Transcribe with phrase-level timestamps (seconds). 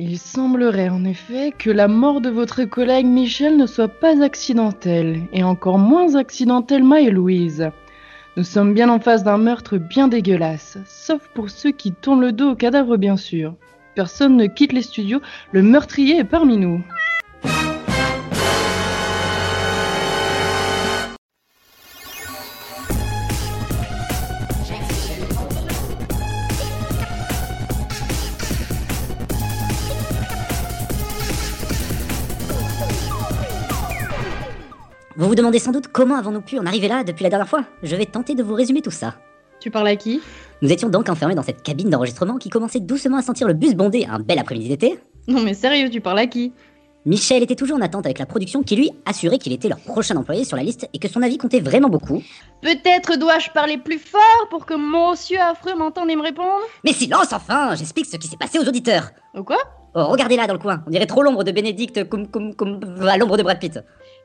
[0.00, 5.22] Il semblerait en effet que la mort de votre collègue Michel ne soit pas accidentelle,
[5.32, 7.72] et encore moins accidentelle Maë-Louise.
[8.36, 12.30] Nous sommes bien en face d'un meurtre bien dégueulasse, sauf pour ceux qui tournent le
[12.30, 13.56] dos au cadavre bien sûr.
[13.96, 16.80] Personne ne quitte les studios, le meurtrier est parmi nous.
[35.18, 37.64] Vous vous demandez sans doute comment avons-nous pu en arriver là depuis la dernière fois
[37.82, 39.16] Je vais tenter de vous résumer tout ça.
[39.58, 40.20] Tu parles à qui?
[40.62, 43.74] Nous étions donc enfermés dans cette cabine d'enregistrement qui commençait doucement à sentir le bus
[43.74, 45.00] bondé un bel après-midi d'été.
[45.26, 46.52] Non mais sérieux, tu parles à qui?
[47.04, 50.14] Michel était toujours en attente avec la production qui lui assurait qu'il était leur prochain
[50.14, 52.22] employé sur la liste et que son avis comptait vraiment beaucoup.
[52.62, 56.62] Peut-être dois-je parler plus fort pour que monsieur affreux m'entende et me réponde?
[56.84, 59.10] Mais silence enfin J'explique ce qui s'est passé aux auditeurs.
[59.36, 59.58] Ou quoi?
[59.94, 62.78] Oh, regardez là dans le coin, on dirait trop l'ombre de Bénédicte comme, comme, comme
[63.08, 63.80] à l'ombre de Brad Pitt.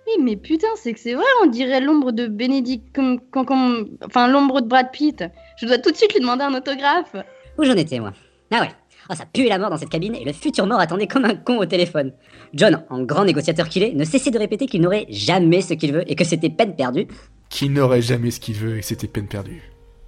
[0.07, 3.97] Oui mais putain, c'est que c'est vrai, on dirait l'ombre de Bénédicte comme, comme, comme-
[4.05, 5.23] Enfin, l'ombre de Brad Pitt.
[5.57, 7.15] Je dois tout de suite lui demander un autographe.
[7.57, 8.11] Où j'en étais, moi?
[8.51, 8.69] Ah ouais.
[9.09, 11.35] Oh, ça puait la mort dans cette cabine et le futur mort attendait comme un
[11.35, 12.13] con au téléphone.
[12.53, 15.91] John, en grand négociateur qu'il est, ne cessait de répéter qu'il n'aurait jamais ce qu'il
[15.91, 17.07] veut et que c'était peine perdue.
[17.49, 19.61] Qu'il n'aurait jamais ce qu'il veut et que c'était peine perdue.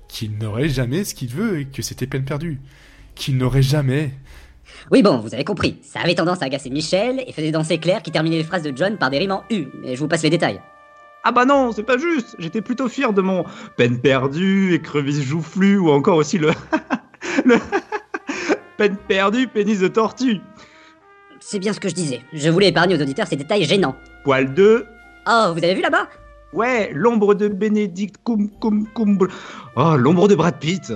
[0.08, 2.60] Qu'il n'aurait jamais ce qu'il veut et que c'était peine perdue.
[3.16, 4.12] Qu'il n'aurait jamais.
[4.92, 5.78] Oui, bon, vous avez compris.
[5.82, 8.76] Ça avait tendance à agacer Michel et faisait danser Claire qui terminait les phrases de
[8.76, 9.68] John par des rimes en U.
[9.82, 10.62] Mais je vous passe les détails.
[11.24, 12.36] Ah bah non, c'est pas juste.
[12.38, 13.46] J'étais plutôt fier de mon
[13.78, 16.52] peine perdue, écrevisse joufflue ou encore aussi le
[17.46, 17.56] le
[18.78, 20.40] peine perdue, pénis de tortue.
[21.40, 22.22] C'est bien ce que je disais.
[22.32, 23.96] Je voulais épargner aux auditeurs ces détails gênants.
[24.24, 24.86] Poil 2.
[25.28, 26.08] Oh, vous avez vu là-bas?
[26.54, 29.18] Ouais, l'ombre de Bénédicte cum cum cum.
[29.76, 30.94] Oh, l'ombre de Brad Pitt.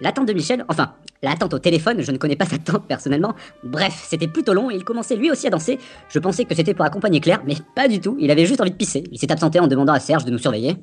[0.00, 3.34] L'attente de Michel, enfin, l'attente au téléphone, je ne connais pas sa tante personnellement.
[3.62, 5.78] Bref, c'était plutôt long et il commençait lui aussi à danser.
[6.08, 8.16] Je pensais que c'était pour accompagner Claire, mais pas du tout.
[8.18, 9.04] Il avait juste envie de pisser.
[9.12, 10.76] Il s'est absenté en demandant à Serge de nous surveiller.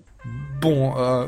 [0.62, 1.26] Bon, euh.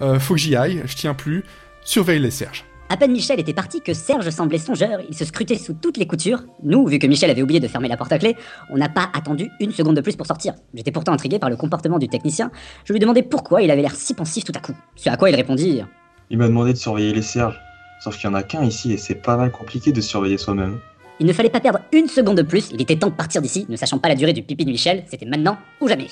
[0.00, 1.44] Euh, faut que j'y aille, je tiens plus.
[1.84, 2.64] Surveille les Serge.
[2.88, 6.06] À peine Michel était parti que Serge semblait songeur, il se scrutait sous toutes les
[6.06, 6.44] coutures.
[6.62, 8.36] Nous, vu que Michel avait oublié de fermer la porte à clé,
[8.70, 10.54] on n'a pas attendu une seconde de plus pour sortir.
[10.74, 12.50] J'étais pourtant intrigué par le comportement du technicien.
[12.84, 14.76] Je lui demandais pourquoi il avait l'air si pensif tout à coup.
[14.96, 15.82] Ce à quoi il répondit
[16.30, 17.60] Il m'a demandé de surveiller les Serges.
[18.00, 20.78] Sauf qu'il y en a qu'un ici et c'est pas mal compliqué de surveiller soi-même.
[21.20, 23.66] Il ne fallait pas perdre une seconde de plus, il était temps de partir d'ici,
[23.68, 26.08] ne sachant pas la durée du pipi de Michel, c'était maintenant ou jamais.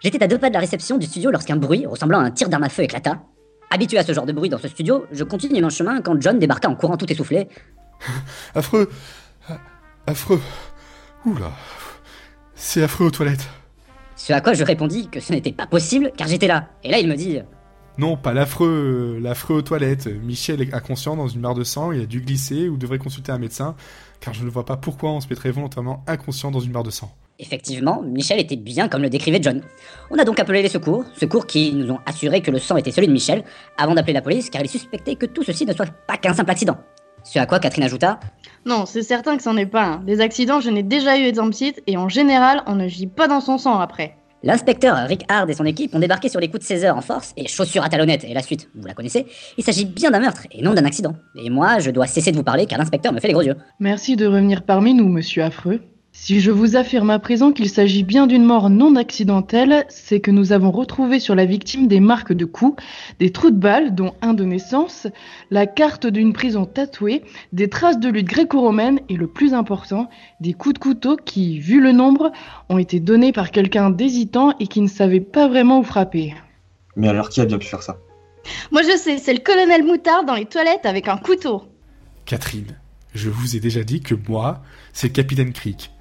[0.00, 2.48] J'étais à deux pas de la réception du studio lorsqu'un bruit, ressemblant à un tir
[2.48, 3.22] d'arme à feu, éclata.
[3.70, 6.38] Habitué à ce genre de bruit dans ce studio, je continuais mon chemin quand John
[6.38, 7.48] débarqua en courant tout essoufflé.
[8.54, 8.90] Affreux.
[10.06, 10.40] Affreux.
[11.26, 11.52] Oula.
[12.54, 13.46] C'est affreux aux toilettes.
[14.16, 16.68] Ce à quoi je répondis que ce n'était pas possible car j'étais là.
[16.82, 17.40] Et là il me dit
[17.98, 20.06] Non, pas l'affreux, euh, l'affreux aux toilettes.
[20.06, 23.32] Michel est inconscient dans une barre de sang, il a dû glisser ou devrait consulter
[23.32, 23.74] un médecin,
[24.20, 26.90] car je ne vois pas pourquoi on se mettrait volontairement inconscient dans une barre de
[26.90, 27.14] sang.
[27.38, 29.62] Effectivement, Michel était bien comme le décrivait John.
[30.10, 32.90] On a donc appelé les secours, secours qui nous ont assuré que le sang était
[32.90, 33.44] celui de Michel,
[33.78, 36.50] avant d'appeler la police car ils suspectaient que tout ceci ne soit pas qu'un simple
[36.50, 36.76] accident.
[37.24, 38.20] Ce à quoi Catherine ajouta
[38.66, 39.96] Non, c'est certain que c'en est pas un.
[39.98, 43.40] Des accidents, je n'ai déjà eu exempt-site et en général, on ne gît pas dans
[43.40, 44.16] son sang après.
[44.42, 47.02] L'inspecteur Rick Hard et son équipe ont débarqué sur les coups de 16 heures en
[47.02, 49.26] force et chaussures à talonnettes et la suite, vous la connaissez,
[49.58, 51.14] il s'agit bien d'un meurtre et non d'un accident.
[51.44, 53.56] Et moi, je dois cesser de vous parler car l'inspecteur me fait les gros yeux.
[53.80, 55.80] Merci de revenir parmi nous, monsieur Affreux.
[56.12, 60.32] Si je vous affirme à présent qu'il s'agit bien d'une mort non accidentelle, c'est que
[60.32, 62.82] nous avons retrouvé sur la victime des marques de coups,
[63.20, 65.06] des trous de balles, dont un de naissance,
[65.52, 67.22] la carte d'une prison tatouée,
[67.52, 70.10] des traces de lutte gréco-romaine et le plus important,
[70.40, 72.32] des coups de couteau qui, vu le nombre,
[72.68, 76.34] ont été donnés par quelqu'un d'hésitant et qui ne savait pas vraiment où frapper.
[76.96, 77.98] Mais alors qui a bien pu faire ça?
[78.72, 81.62] Moi je sais, c'est le colonel Moutard dans les toilettes avec un couteau.
[82.24, 82.76] Catherine,
[83.14, 84.62] je vous ai déjà dit que moi,
[84.92, 85.92] c'est le capitaine Crick.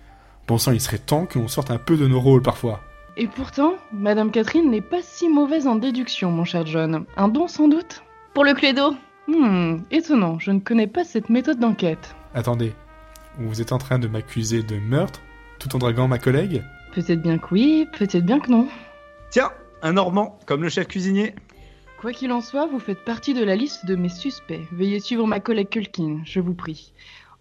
[0.50, 2.82] Bon sang, il serait temps qu'on sorte un peu de nos rôles parfois.
[3.18, 7.06] Et pourtant, Madame Catherine n'est pas si mauvaise en déduction, mon cher John.
[7.18, 8.02] Un don sans doute?
[8.34, 8.96] Pour le Cluedo.
[9.28, 12.16] Hmm, étonnant, je ne connais pas cette méthode d'enquête.
[12.34, 12.74] Attendez,
[13.38, 15.22] vous êtes en train de m'accuser de meurtre
[15.60, 16.64] tout en draguant ma collègue?
[16.96, 18.68] Peut-être bien que oui, peut-être bien que non.
[19.30, 19.52] Tiens,
[19.84, 21.36] un Normand, comme le chef cuisinier.
[22.02, 24.66] Quoi qu'il en soit, vous faites partie de la liste de mes suspects.
[24.72, 26.92] Veuillez suivre ma collègue Culkin, je vous prie.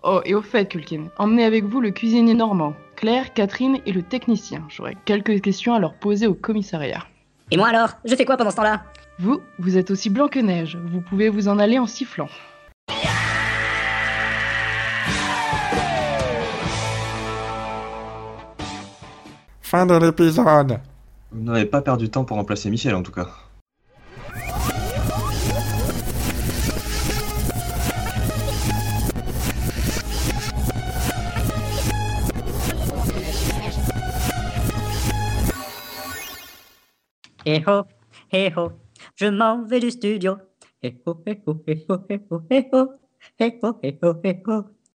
[0.04, 4.02] Oh, et au fait, Culkin, emmenez avec vous le cuisinier normand, Claire, Catherine et le
[4.02, 4.62] technicien.
[4.68, 7.04] J'aurai quelques questions à leur poser au commissariat.
[7.50, 7.94] Et moi alors?
[8.04, 8.84] Je fais quoi pendant ce temps-là?
[9.18, 10.78] Vous, vous êtes aussi blanc que neige.
[10.92, 12.28] Vous pouvez vous en aller en sifflant.
[19.62, 20.78] Fin de l'épisode
[21.32, 23.26] Vous n'avez pas perdu de temps pour remplacer Michel en tout cas.
[37.48, 37.82] Hei-hå,
[38.32, 38.64] hei-hå,
[39.16, 40.34] je m'en vais du studio.
[40.82, 42.80] Hei-hå, hei-hå, hei-hå, hei-hå,
[43.40, 44.56] hei-hå, hei-hå, hei-hå.